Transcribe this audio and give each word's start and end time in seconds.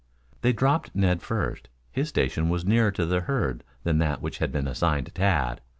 They 0.41 0.51
dropped 0.51 0.95
Ned 0.95 1.21
first. 1.21 1.69
His 1.91 2.09
station 2.09 2.49
was 2.49 2.65
nearer 2.65 2.89
to 2.89 3.05
the 3.05 3.19
herd 3.21 3.63
than 3.83 3.99
that 3.99 4.19
which 4.19 4.39
had 4.39 4.51
been 4.51 4.67
assigned 4.67 5.05
to 5.05 5.11
Tad. 5.11 5.61